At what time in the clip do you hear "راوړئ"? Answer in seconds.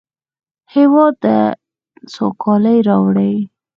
2.87-3.35